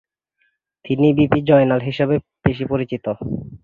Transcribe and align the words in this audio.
তিনি 0.85 1.07
ভিপি 1.17 1.39
জয়নাল 1.49 1.81
হিসাবে 1.87 2.15
বেশি 2.45 2.65
পরিচিত। 2.71 3.05